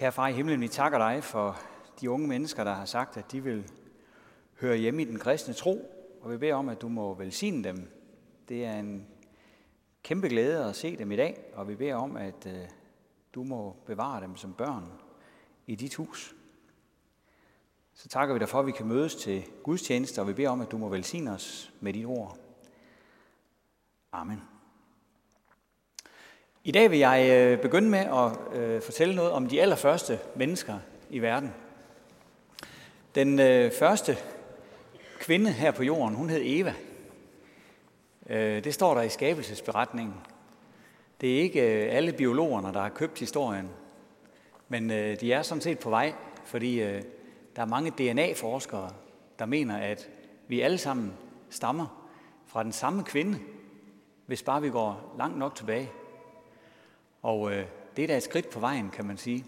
[0.00, 1.60] Kære far i himlen, vi takker dig for
[2.00, 3.70] de unge mennesker, der har sagt, at de vil
[4.60, 7.90] høre hjemme i den kristne tro, og vi beder om, at du må velsigne dem.
[8.48, 9.06] Det er en
[10.02, 12.68] kæmpe glæde at se dem i dag, og vi beder om, at øh,
[13.34, 14.92] du må bevare dem som børn
[15.66, 16.34] i dit hus.
[17.94, 20.60] Så takker vi dig for, at vi kan mødes til gudstjeneste, og vi beder om,
[20.60, 22.38] at du må velsigne os med dit ord.
[24.12, 24.42] Amen.
[26.64, 30.78] I dag vil jeg øh, begynde med at øh, fortælle noget om de allerførste mennesker
[31.10, 31.54] i verden.
[33.14, 34.16] Den øh, første
[35.20, 36.74] kvinde her på jorden, hun hed Eva.
[38.60, 40.14] Det står der i skabelsesberetningen.
[41.20, 43.68] Det er ikke alle biologerne, der har købt historien,
[44.68, 46.12] men de er sådan set på vej,
[46.44, 46.78] fordi
[47.56, 48.90] der er mange DNA-forskere,
[49.38, 50.08] der mener, at
[50.48, 51.12] vi alle sammen
[51.50, 52.06] stammer
[52.46, 53.38] fra den samme kvinde,
[54.26, 55.90] hvis bare vi går langt nok tilbage.
[57.22, 57.66] Og øh,
[57.96, 59.44] det er da et skridt på vejen, kan man sige.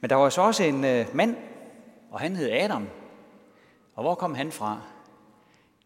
[0.00, 1.36] Men der var så også en øh, mand,
[2.10, 2.88] og han hed Adam.
[3.94, 4.80] Og hvor kom han fra?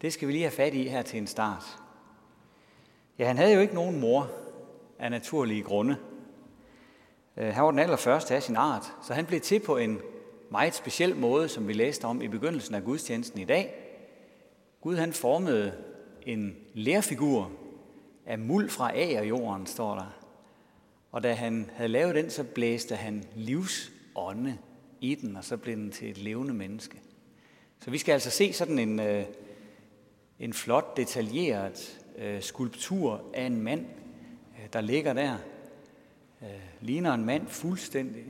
[0.02, 1.78] Det skal vi lige have fat i her til en start.
[3.18, 4.30] Ja, han havde jo ikke nogen mor
[4.98, 5.96] af naturlige grunde.
[7.36, 10.00] Øh, han var den allerførste af sin art, så han blev til på en
[10.50, 13.74] meget speciel måde, som vi læste om i begyndelsen af gudstjenesten i dag.
[14.80, 15.72] Gud han formede
[16.22, 17.50] en lærfigur
[18.26, 20.23] af muld fra jorden, står der.
[21.14, 24.58] Og da han havde lavet den, så blæste han livsånde
[25.00, 27.00] i den, og så blev den til et levende menneske.
[27.80, 29.24] Så vi skal altså se sådan en, øh,
[30.38, 33.86] en flot, detaljeret øh, skulptur af en mand,
[34.58, 35.36] øh, der ligger der.
[36.80, 38.24] Ligner en mand fuldstændig.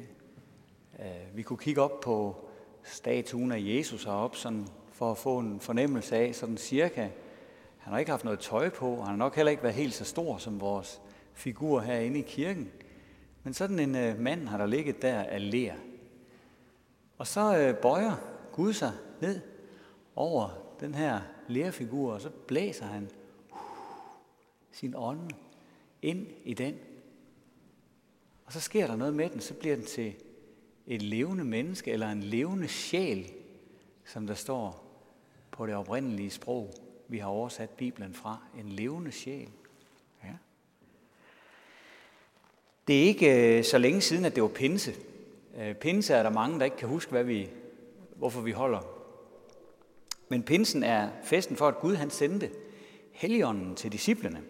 [1.35, 2.37] Vi kunne kigge op på
[2.83, 7.09] statuen af Jesus heroppe, sådan for at få en fornemmelse af sådan cirka.
[7.79, 9.95] Han har ikke haft noget tøj på, og han har nok heller ikke været helt
[9.95, 11.01] så stor som vores
[11.35, 12.71] figur herinde i kirken.
[13.43, 15.75] Men sådan en øh, mand har der ligget der af ler.
[17.19, 18.17] Og så øh, bøjer
[18.53, 19.41] Gud sig ned
[20.17, 23.11] over den her lærfigur, og så blæser han
[23.51, 23.59] uh,
[24.73, 25.31] sin ånd
[26.03, 26.75] ind i den.
[28.47, 30.15] Og så sker der noget med den, så bliver den til
[30.87, 33.33] et levende menneske, eller en levende sjæl,
[34.05, 34.85] som der står
[35.51, 36.71] på det oprindelige sprog,
[37.09, 38.39] vi har oversat Bibelen fra.
[38.59, 39.49] En levende sjæl.
[42.89, 44.95] Det er ikke øh, så længe siden, at det var pinse.
[45.61, 47.49] Øh, pinse er der mange, der ikke kan huske, hvad vi,
[48.17, 48.81] hvorfor vi holder.
[50.29, 52.51] Men pinsen er festen for, at Gud han sendte
[53.13, 54.43] heligånden til disciplene.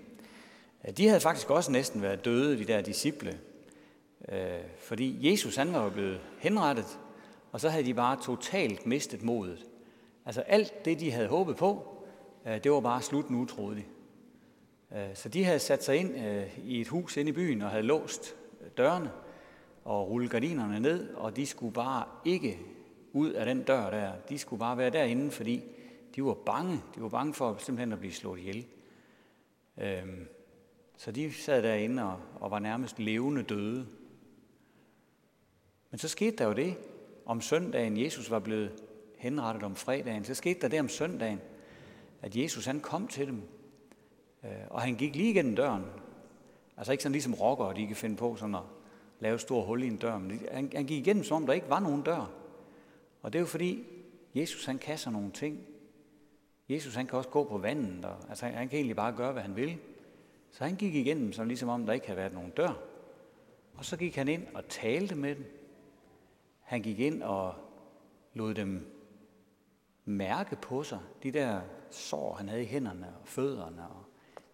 [0.89, 3.39] Øh, de havde faktisk også næsten været døde, de der disciple.
[4.79, 6.99] Fordi Jesus han var blevet henrettet,
[7.53, 9.67] og så havde de bare totalt mistet modet.
[10.27, 11.99] Altså alt det, de havde håbet på,
[12.45, 13.83] det var bare slut nu, troede de.
[14.93, 17.71] Øh, så de havde sat sig ind øh, i et hus inde i byen og
[17.71, 19.11] havde låst øh, dørene
[19.85, 22.59] og rullet gardinerne ned, og de skulle bare ikke
[23.13, 24.13] ud af den dør der.
[24.29, 25.63] De skulle bare være derinde, fordi
[26.17, 26.81] de var bange.
[26.95, 28.67] De var bange for simpelthen at blive slået ihjel.
[29.79, 30.29] Øhm,
[30.97, 33.87] så de sad derinde og, og var nærmest levende døde.
[35.91, 36.77] Men så skete der jo det
[37.27, 38.01] om søndagen.
[38.01, 38.73] Jesus var blevet
[39.19, 40.25] henrettet om fredagen.
[40.25, 41.41] Så skete der det om søndagen,
[42.23, 43.43] at Jesus han kom til dem
[44.45, 45.85] Øh, og han gik lige igennem døren.
[46.77, 48.63] Altså ikke sådan ligesom rockere, de kan finde på sådan at
[49.21, 50.19] lave store hul i en dør.
[50.19, 52.31] Men han, han gik igennem, som om der ikke var nogen dør.
[53.23, 53.85] Og det er jo fordi,
[54.35, 55.61] Jesus han kan nogle ting.
[56.69, 59.43] Jesus han kan også gå på vandet, og, altså han kan egentlig bare gøre, hvad
[59.43, 59.79] han vil.
[60.51, 62.73] Så han gik igennem, som ligesom om der ikke havde været nogen dør.
[63.75, 65.45] Og så gik han ind og talte med dem.
[66.61, 67.55] Han gik ind og
[68.35, 68.87] lod dem
[70.05, 74.04] mærke på sig, de der sår, han havde i hænderne og fødderne og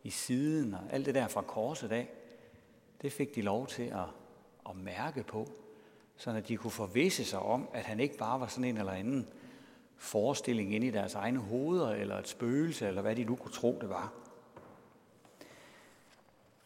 [0.03, 2.09] i siden og alt det der fra korset af,
[3.03, 4.07] det fik de lov til at,
[4.71, 5.47] at mærke på,
[6.17, 8.93] så at de kunne forvisse sig om, at han ikke bare var sådan en eller
[8.93, 9.29] anden
[9.97, 13.79] forestilling inde i deres egne hoveder, eller et spøgelse, eller hvad de nu kunne tro,
[13.81, 14.13] det var.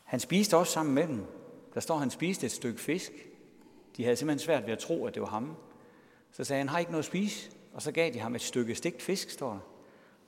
[0.04, 1.26] Han spiste også sammen med dem.
[1.74, 3.12] Der står, at han spiste et stykke fisk.
[3.96, 5.56] De havde simpelthen svært ved at tro, at det var ham.
[6.32, 7.50] Så sagde han, har ikke noget at spise?
[7.72, 9.60] Og så gav de ham et stykke stegt fisk, står der.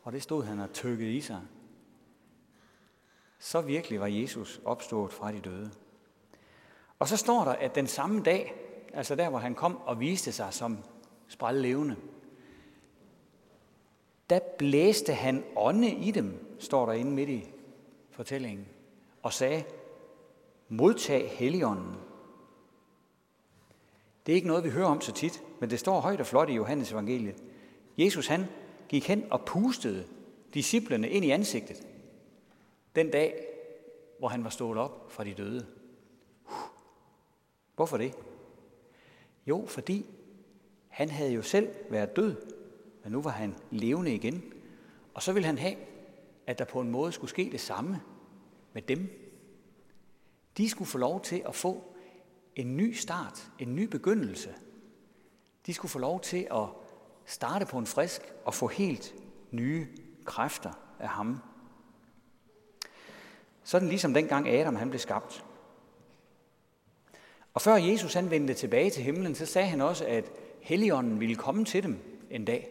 [0.02, 1.40] Og det stod han og tykkede i sig.
[3.38, 5.70] Så virkelig var Jesus opstået fra de døde.
[6.98, 8.54] Og så står der, at den samme dag,
[8.94, 10.78] altså der, hvor han kom og viste sig som
[11.52, 11.96] levende,
[14.30, 17.44] der blæste han ånde i dem, står der inde midt i
[18.10, 18.66] fortællingen,
[19.22, 19.64] og sagde,
[20.68, 21.94] modtag heligånden.
[24.26, 26.50] Det er ikke noget, vi hører om så tit, men det står højt og flot
[26.50, 27.42] i Johannes evangeliet.
[27.98, 28.46] Jesus han
[28.88, 30.06] gik hen og pustede
[30.54, 31.86] disciplene ind i ansigtet
[32.96, 33.46] den dag,
[34.19, 35.66] hvor han var stået op fra de døde.
[37.75, 38.14] Hvorfor det?
[39.46, 40.06] Jo, fordi
[40.88, 42.37] han havde jo selv været død,
[43.02, 44.52] men nu var han levende igen.
[45.14, 45.76] Og så ville han have,
[46.46, 48.00] at der på en måde skulle ske det samme
[48.72, 49.08] med dem.
[50.56, 51.94] De skulle få lov til at få
[52.56, 54.54] en ny start, en ny begyndelse.
[55.66, 56.69] De skulle få lov til at
[57.25, 59.14] starte på en frisk og få helt
[59.50, 59.87] nye
[60.25, 61.40] kræfter af ham.
[63.66, 65.44] Sådan ligesom dengang Adam han blev skabt.
[67.54, 70.24] Og før Jesus han vendte tilbage til himlen, så sagde han også, at
[70.60, 71.98] Helligånden ville komme til dem
[72.30, 72.68] en dag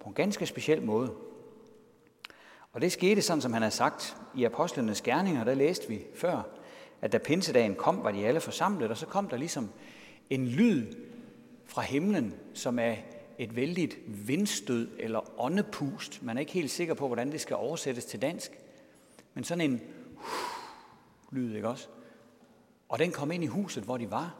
[0.00, 1.14] på en ganske speciel måde.
[2.72, 6.42] Og det skete sådan, som han har sagt i Apostlenes Gerninger, der læste vi før,
[7.02, 9.70] at da pinsedagen kom, var de alle forsamlet, og så kom der ligesom
[10.30, 10.86] en lyd
[11.66, 12.94] fra himlen, som er
[13.38, 16.22] et vældigt vindstød eller åndepust.
[16.22, 18.50] Man er ikke helt sikker på, hvordan det skal oversættes til dansk.
[19.34, 19.80] Men sådan en
[21.30, 21.88] lyd, ikke også?
[22.88, 24.34] Og den kom ind i huset, hvor de var.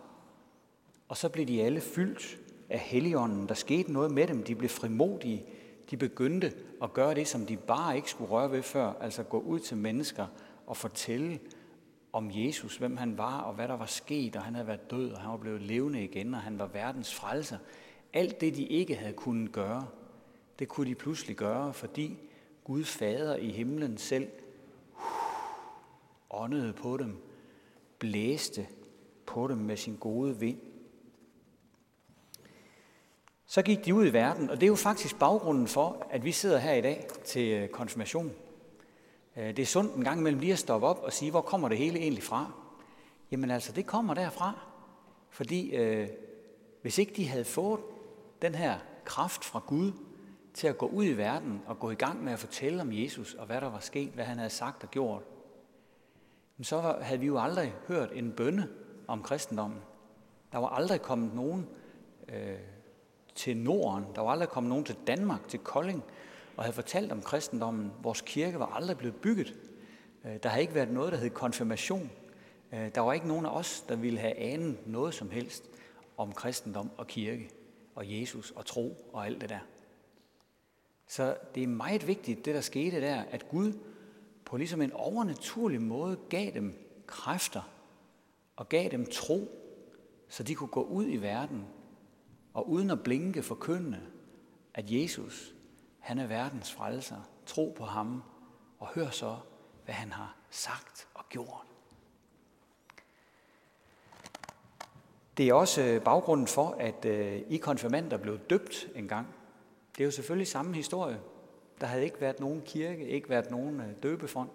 [1.08, 2.38] Og så blev de alle fyldt
[2.69, 3.48] af Helligånden.
[3.48, 4.42] Der skete noget med dem.
[4.42, 5.44] De blev frimodige.
[5.90, 6.52] De begyndte
[6.82, 8.92] at gøre det, som de bare ikke skulle røre ved før.
[9.00, 10.26] Altså gå ud til mennesker
[10.66, 11.40] og fortælle
[12.12, 15.12] om Jesus, hvem han var og hvad der var sket, og han havde været død,
[15.12, 17.58] og han var blevet levende igen, og han var verdens frelser.
[18.12, 19.86] Alt det, de ikke havde kunnet gøre,
[20.58, 22.19] det kunne de pludselig gøre, fordi
[22.64, 24.28] Gud Fader i himlen selv
[26.30, 27.16] åndede på dem,
[27.98, 28.66] blæste
[29.26, 30.58] på dem med sin gode vind.
[33.46, 36.32] Så gik de ud i verden, og det er jo faktisk baggrunden for, at vi
[36.32, 38.32] sidder her i dag til øh, konfirmation.
[39.36, 41.69] Øh, det er sundt en gang imellem lige at stoppe op og sige, hvor kommer
[41.69, 42.52] det hele egentlig fra?
[43.31, 44.66] Jamen altså, det kommer derfra.
[45.31, 46.08] Fordi øh,
[46.82, 47.81] hvis ikke de havde fået
[48.42, 49.92] den her kraft fra Gud
[50.54, 53.34] til at gå ud i verden og gå i gang med at fortælle om Jesus
[53.34, 55.22] og hvad der var sket, hvad han havde sagt og gjort,
[56.64, 58.69] så havde vi jo aldrig hørt en bønne
[59.06, 59.78] om kristendommen.
[60.52, 61.69] Der var aldrig kommet nogen
[62.28, 62.58] øh,
[63.34, 66.05] til Norden, der var aldrig kommet nogen til Danmark, til Kolding,
[66.56, 67.93] og havde fortalt om kristendommen.
[68.02, 69.55] Vores kirke var aldrig blevet bygget.
[70.25, 72.10] Øh, der har ikke været noget, der hed konfirmation.
[72.72, 75.64] Øh, der var ikke nogen af os, der ville have anet noget som helst
[76.16, 77.50] om kristendom og kirke
[77.94, 79.58] og Jesus og tro og alt det der.
[81.06, 83.72] Så det er meget vigtigt, det der skete der, at Gud
[84.48, 86.74] på ligesom en overnaturlig måde gav dem
[87.06, 87.62] kræfter
[88.56, 89.48] og gav dem tro,
[90.28, 91.66] så de kunne gå ud i verden
[92.54, 94.00] og uden at blinke forkynde,
[94.74, 95.54] at Jesus,
[95.98, 97.16] han er verdens frelser.
[97.46, 98.22] Tro på ham
[98.78, 99.36] og hør så,
[99.84, 101.66] hvad han har sagt og gjort.
[105.36, 109.26] Det er også øh, baggrunden for, at øh, I konfirmander blev døbt en gang.
[109.96, 111.20] Det er jo selvfølgelig samme historie.
[111.80, 114.48] Der havde ikke været nogen kirke, ikke været nogen øh, døbefond.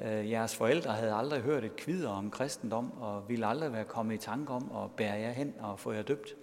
[0.00, 4.14] Øh, jeres forældre havde aldrig hørt et kvider om kristendom, og ville aldrig være kommet
[4.14, 6.36] i tanke om at bære jer hen og få jer døbt,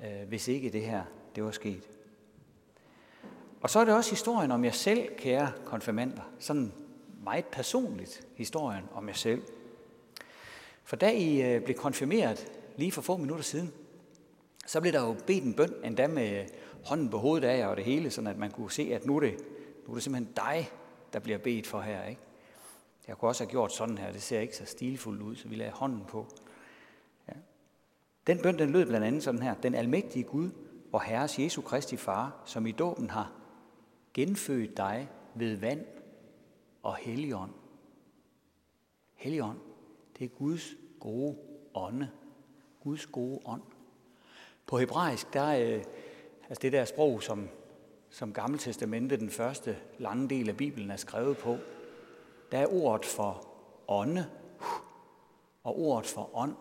[0.00, 1.02] øh, hvis ikke det her
[1.36, 1.88] det var sket.
[3.60, 6.22] Og så er det også historien om jer selv, kære konfirmander.
[6.38, 6.72] Sådan
[7.24, 9.42] meget personligt historien om jer selv.
[10.84, 13.72] For da I blev konfirmeret, lige for få minutter siden,
[14.66, 16.44] så blev der jo bedt en bøn, endda med
[16.84, 19.16] hånden på hovedet af jer og det hele, sådan at man kunne se, at nu
[19.16, 19.34] er det,
[19.86, 20.70] nu er det simpelthen dig,
[21.12, 22.04] der bliver bedt for her.
[22.04, 22.20] Ikke?
[23.08, 25.54] Jeg kunne også have gjort sådan her, det ser ikke så stilfuldt ud, så vi
[25.54, 26.26] lagde hånden på.
[27.28, 27.32] Ja.
[28.26, 29.54] Den bøn, den lød blandt andet sådan her.
[29.54, 30.50] Den almægtige Gud,
[30.92, 33.32] og Herres Jesu Kristi Far, som i dåben har
[34.14, 35.84] genfødt dig ved vand
[36.82, 37.52] og helligånd.
[39.14, 39.58] Helligånd,
[40.18, 41.36] det er Guds gode
[41.74, 42.10] ånde,
[42.82, 43.62] Guds gode ånd.
[44.66, 45.84] På hebraisk, der øh,
[46.48, 47.48] altså det der sprog, som,
[48.10, 51.56] som Gammeltestamente, den første lange del af Bibelen, er skrevet på,
[52.52, 53.48] der er ordet for
[53.88, 54.30] ånde
[55.64, 56.56] og ordet for ånd.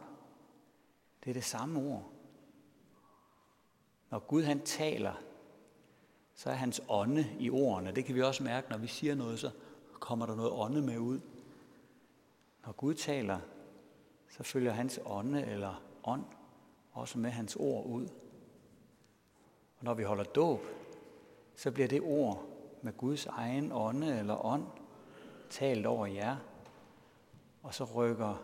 [1.24, 2.04] Det er det samme ord.
[4.10, 5.14] Når Gud han taler,
[6.34, 7.92] så er hans ånde i ordene.
[7.92, 9.52] Det kan vi også mærke, når vi siger noget, så
[9.94, 11.20] kommer der noget ånde med ud.
[12.66, 13.40] Når Gud taler,
[14.30, 16.24] så følger hans ånde eller ånd
[16.92, 18.08] også med hans ord ud.
[19.80, 20.60] Og når vi holder dåb,
[21.56, 22.46] så bliver det ord
[22.82, 24.66] med Guds egen ånde eller ånd
[25.50, 26.36] talt over jer,
[27.64, 28.44] og så rykker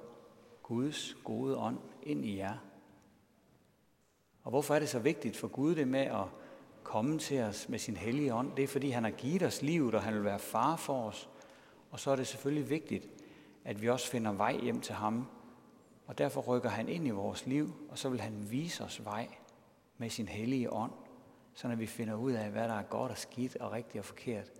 [0.63, 2.58] Guds gode ånd ind i jer.
[4.44, 6.25] Og hvorfor er det så vigtigt for Gud det med at
[6.84, 8.56] komme til os med sin hellige ånd?
[8.56, 11.30] Det er fordi han har givet os livet, og han vil være far for os.
[11.92, 13.10] Og så er det selvfølgelig vigtigt,
[13.66, 15.28] at vi også finder vej hjem til ham
[16.08, 19.28] og derfor rykker han ind i vores liv, og så vil han vise os vej
[19.98, 20.92] med sin hellige ånd,
[21.53, 24.51] så vi finder ud af, hvad der er godt og skidt og rigtigt og forkert,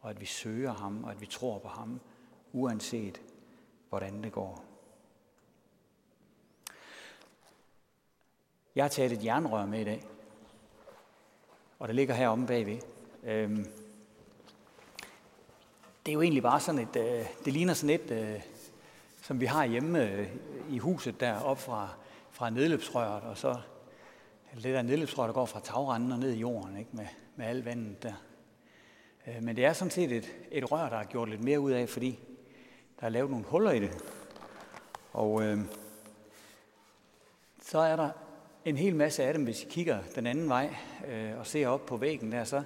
[0.00, 2.00] og at vi søger ham, og at vi tror på ham,
[2.52, 3.22] uanset
[3.88, 4.64] hvordan det går.
[8.74, 10.04] Jeg har taget et jernrør med i dag,
[11.78, 12.78] og det ligger heromme bagved.
[13.22, 13.66] Øhm,
[16.06, 18.42] det er jo egentlig bare sådan et, øh, det ligner sådan et, øh,
[19.22, 20.28] som vi har hjemme øh,
[20.70, 21.88] i huset der op fra,
[22.30, 23.60] fra nedløbsrøret, og så
[24.54, 26.90] Altså, det der nedløbsrør, der går fra tagranden og ned i jorden, ikke?
[26.92, 27.06] Med,
[27.36, 28.12] med al vandet der.
[29.26, 31.70] Øh, men det er sådan set et, et rør, der er gjort lidt mere ud
[31.70, 32.18] af, fordi
[33.00, 34.04] der er lavet nogle huller i det.
[35.12, 35.58] Og øh,
[37.62, 38.10] så er der
[38.64, 40.76] en hel masse af dem, hvis I kigger den anden vej
[41.08, 42.62] øh, og ser op på væggen der, så,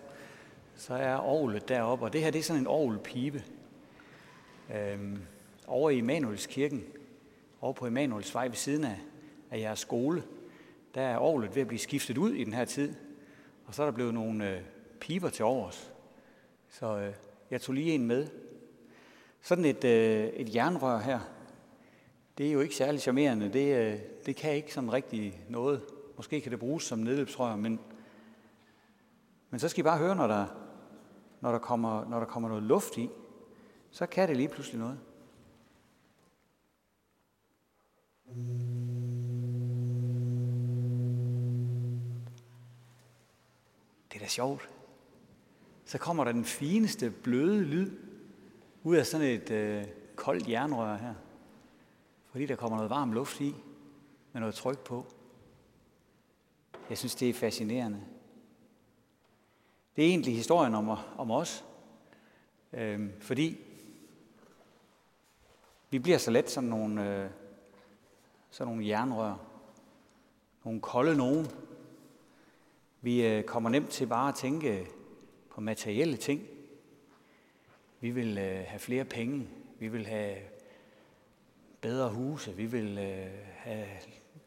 [0.76, 3.44] så er orglet deroppe, og det her det er sådan en orgelpibe.
[4.74, 5.16] Øh,
[5.66, 6.84] over i Emanuels kirken,
[7.60, 8.98] over på Emanuels vej ved siden af,
[9.50, 10.22] af jeres skole,
[10.94, 12.94] der er orglet ved at blive skiftet ud i den her tid,
[13.66, 14.60] og så er der blevet nogle øh,
[15.00, 15.92] piber til overs.
[16.68, 17.12] Så øh,
[17.50, 18.28] jeg tog lige en med.
[19.40, 21.20] Sådan et, øh, et jernrør her,
[22.38, 23.52] det er jo ikke særlig charmerende.
[23.52, 25.82] Det, øh, det kan ikke sådan rigtig noget.
[26.16, 27.80] Måske kan det bruges som nedløbsrør, men,
[29.50, 30.46] men så skal I bare høre, når der,
[31.40, 33.08] når, der kommer, når der kommer noget luft i,
[33.90, 34.98] så kan det lige pludselig noget.
[44.28, 44.68] Er sjovt.
[45.84, 47.90] Så kommer der den fineste bløde lyd
[48.82, 49.84] ud af sådan et øh,
[50.16, 51.14] koldt jernrør her.
[52.30, 53.54] Fordi der kommer noget varm luft i,
[54.32, 55.06] med noget tryk på.
[56.88, 58.00] Jeg synes, det er fascinerende.
[59.96, 61.64] Det er egentlig historien om, om os.
[62.72, 63.58] Øhm, fordi
[65.90, 67.30] vi bliver så let sådan nogle, øh,
[68.50, 69.36] sådan nogle jernrør.
[70.64, 71.46] Nogle kolde nogen.
[73.08, 74.86] Vi øh, kommer nemt til bare at tænke
[75.50, 76.46] på materielle ting.
[78.00, 79.48] Vi vil øh, have flere penge.
[79.78, 80.36] Vi vil have
[81.80, 82.56] bedre huse.
[82.56, 83.86] Vi vil øh, have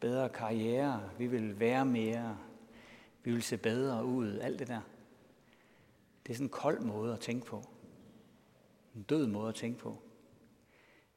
[0.00, 1.10] bedre karriere.
[1.18, 2.38] Vi vil være mere.
[3.22, 4.38] Vi vil se bedre ud.
[4.38, 4.80] Alt det der.
[6.26, 7.62] Det er sådan en kold måde at tænke på.
[8.94, 9.98] En død måde at tænke på.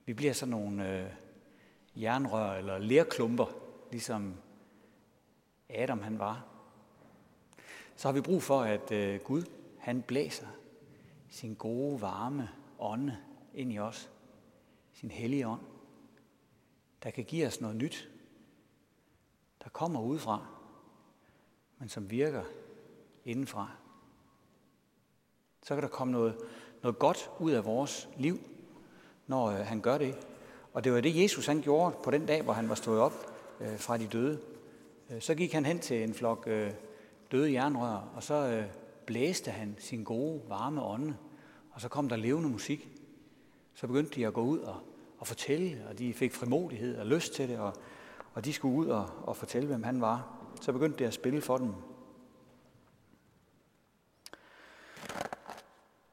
[0.05, 1.09] Vi bliver sådan nogle øh,
[1.95, 3.45] jernrør eller lerklumper,
[3.91, 4.35] ligesom
[5.69, 6.54] Adam han var.
[7.95, 9.43] Så har vi brug for, at øh, Gud
[9.79, 10.47] han blæser
[11.29, 12.49] sin gode, varme
[12.79, 13.17] ånde
[13.53, 14.11] ind i os.
[14.93, 15.61] Sin hellige ånd,
[17.03, 18.09] der kan give os noget nyt,
[19.63, 20.45] der kommer udefra,
[21.79, 22.43] men som virker
[23.25, 23.71] indenfra.
[25.63, 26.37] Så kan der komme noget,
[26.83, 28.39] noget godt ud af vores liv,
[29.27, 30.27] når øh, han gør det.
[30.73, 33.13] Og det var det, Jesus han gjorde på den dag, hvor han var stået op
[33.59, 34.41] øh, fra de døde.
[35.09, 36.71] Øh, så gik han hen til en flok øh,
[37.35, 38.65] døde jernrør, og så øh,
[39.05, 41.17] blæste han sin gode, varme ånde,
[41.71, 42.89] og så kom der levende musik.
[43.73, 44.75] Så begyndte de at gå ud og,
[45.17, 47.73] og fortælle, og de fik frimodighed og lyst til det, og,
[48.33, 50.37] og de skulle ud og, og fortælle, hvem han var.
[50.61, 51.73] Så begyndte det at spille for dem.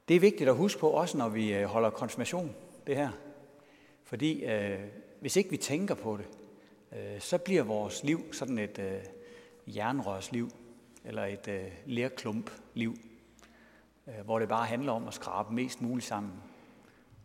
[0.08, 2.54] Det er vigtigt at huske på, også når vi øh, holder konfirmation,
[2.86, 3.10] det her.
[4.04, 4.80] Fordi øh,
[5.20, 6.28] hvis ikke vi tænker på det,
[6.98, 9.00] øh, så bliver vores liv sådan et øh,
[9.76, 10.50] jernrørsliv
[11.04, 12.94] eller et øh, lærklump-liv,
[14.06, 16.32] øh, hvor det bare handler om at skrabe mest muligt sammen.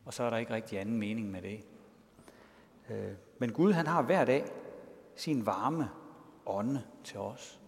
[0.05, 1.65] Og så er der ikke rigtig anden mening med det.
[2.89, 4.45] Øh, men Gud han har hver dag
[5.15, 5.89] sin varme
[6.45, 7.59] ånde til os.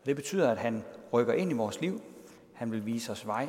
[0.00, 2.02] Og det betyder, at han rykker ind i vores liv.
[2.54, 3.48] Han vil vise os vej.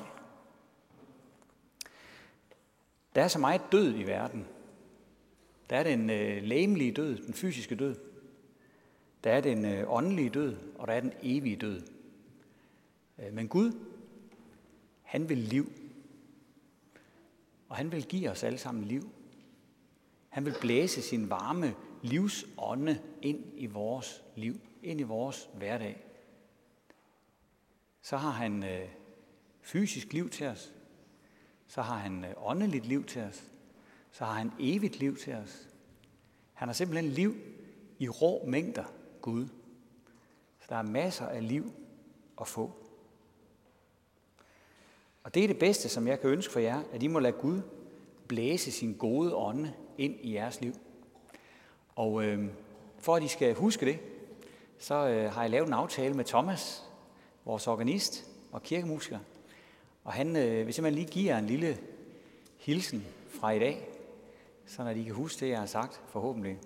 [3.16, 4.48] Der er så meget død i verden.
[5.70, 8.11] Der er den øh, læmelige død, den fysiske død.
[9.24, 11.82] Der er den øh, åndelige død, og der er den evige død.
[13.20, 13.72] Øh, men Gud,
[15.02, 15.72] han vil liv.
[17.70, 19.10] Og han vil give os alle sammen liv.
[20.30, 26.04] Han vil blæse sin varme livsånde ind i vores liv, ind i vores hverdag.
[28.02, 28.88] Så har han øh,
[29.62, 30.74] fysisk liv til os.
[31.68, 33.44] Så har han øh, åndeligt liv til os.
[34.12, 35.68] Så har han evigt liv til os.
[36.54, 37.36] Han har simpelthen liv
[38.00, 39.48] i rå mængder Gud.
[40.60, 41.72] Så der er masser af liv
[42.42, 42.72] at få.
[45.24, 47.34] Og det er det bedste, som jeg kan ønske for jer, at I må lade
[47.34, 47.62] Gud
[48.28, 50.74] blæse sin gode ånde ind i jeres liv.
[51.96, 52.48] Og øh,
[53.00, 54.00] for at I skal huske det,
[54.80, 56.84] så øh, har jeg lavet en aftale med Thomas,
[57.46, 59.20] vores organist og kirkemusiker.
[60.04, 61.78] Og han øh, vil simpelthen lige give jer en lille
[62.58, 63.88] hilsen fra i dag,
[64.66, 66.58] så at I kan huske det, jeg har sagt, forhåbentlig.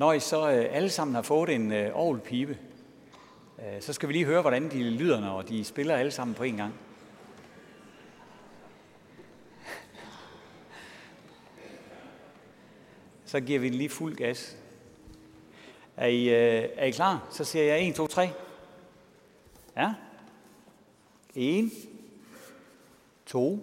[0.00, 1.90] Når I så øh, alle sammen har fået en øh,
[2.48, 2.56] øh,
[3.80, 6.56] så skal vi lige høre, hvordan de lyder, når de spiller alle sammen på en
[6.56, 6.74] gang.
[13.24, 14.56] Så giver vi den lige fuld gas.
[15.96, 17.28] Er I, øh, er I klar?
[17.30, 18.30] Så siger jeg 1, 2, 3.
[19.76, 19.94] Ja.
[21.34, 21.70] 1,
[23.26, 23.60] 2,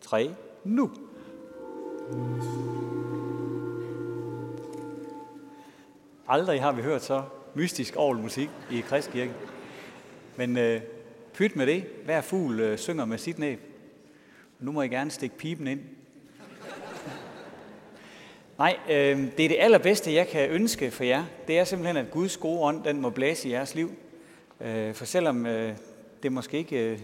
[0.00, 0.90] 3, nu.
[6.30, 7.22] Aldrig har vi hørt så
[7.54, 9.34] mystisk musik i Kristkirken.
[10.36, 10.80] Men øh,
[11.32, 11.84] pyt med det.
[12.04, 13.60] Hver fugl øh, synger med sit næb.
[14.60, 15.80] Nu må I gerne stikke pipen ind.
[18.58, 21.24] Nej, øh, det er det allerbedste, jeg kan ønske for jer.
[21.46, 23.92] Det er simpelthen, at Guds gode ånd, den må blæse i jeres liv.
[24.60, 25.76] Øh, for selvom øh,
[26.22, 26.98] det måske ikke øh,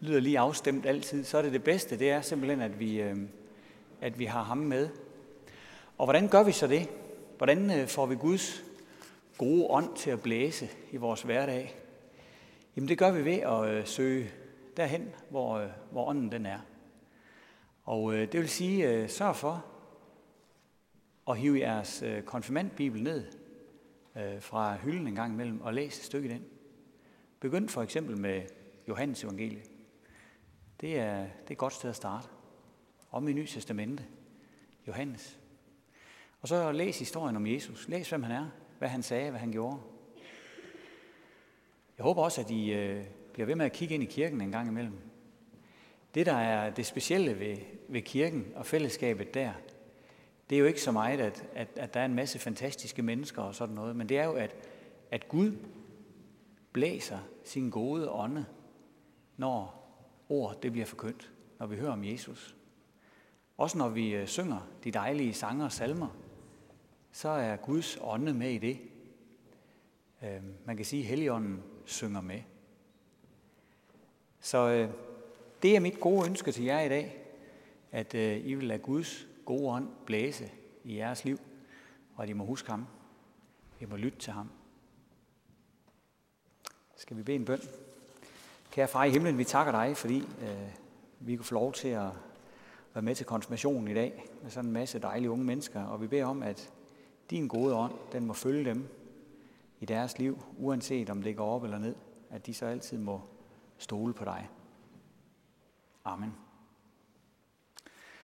[0.00, 3.16] lyder lige afstemt altid, så er det det bedste, det er simpelthen, at vi, øh,
[4.00, 4.88] at vi har ham med.
[5.98, 6.88] Og hvordan gør vi så det?
[7.38, 8.64] Hvordan øh, får vi Guds
[9.36, 11.76] gode ånd til at blæse i vores hverdag?
[12.76, 14.30] Jamen det gør vi ved at øh, søge
[14.76, 16.58] derhen, hvor, øh, hvor ånden den er.
[17.84, 19.64] Og det vil sige, sørg for
[21.28, 23.24] at hive jeres konfirmandbibel ned
[24.40, 26.44] fra hylden en gang imellem og læse et stykke i den.
[27.40, 28.42] Begynd for eksempel med
[28.88, 29.62] Johannes evangelie.
[30.80, 32.28] Det er, det er et godt sted at starte.
[33.10, 34.04] Om i Nye Testamente.
[34.86, 35.38] Johannes.
[36.40, 37.88] Og så læs historien om Jesus.
[37.88, 39.78] Læs, hvem han er, hvad han sagde, hvad han gjorde.
[41.98, 44.52] Jeg håber også, at I øh, bliver ved med at kigge ind i kirken en
[44.52, 44.98] gang imellem.
[46.14, 47.56] Det, der er det specielle ved,
[47.88, 49.52] ved kirken og fællesskabet der,
[50.50, 53.42] det er jo ikke så meget, at, at, at der er en masse fantastiske mennesker
[53.42, 54.56] og sådan noget, men det er jo, at,
[55.10, 55.52] at Gud
[56.72, 58.46] blæser sin gode ånde,
[59.36, 59.74] når
[60.28, 62.56] ord det bliver forkyndt, når vi hører om Jesus.
[63.56, 66.08] Også når vi øh, synger de dejlige sanger og salmer,
[67.12, 68.78] så er Guds ånde med i det.
[70.22, 72.40] Øh, man kan sige, at Helligånden synger med.
[74.40, 74.90] Så øh,
[75.62, 77.24] det er mit gode ønske til jer i dag,
[77.92, 80.50] at øh, I vil lade Guds gode ånd blæse
[80.84, 81.38] i jeres liv,
[82.14, 82.86] og at I må huske ham.
[83.80, 84.50] I må lytte til ham.
[86.96, 87.60] Skal vi bede en bøn?
[88.70, 90.70] Kære far i himlen, vi takker dig, fordi øh,
[91.20, 92.10] vi kunne få lov til at
[92.94, 96.06] være med til konfirmationen i dag med sådan en masse dejlige unge mennesker, og vi
[96.06, 96.72] beder om, at
[97.30, 98.88] din gode ånd, den må følge dem
[99.80, 101.94] i deres liv, uanset om det går op eller ned,
[102.30, 103.20] at de så altid må
[103.78, 104.48] stole på dig.
[106.04, 106.47] Amen.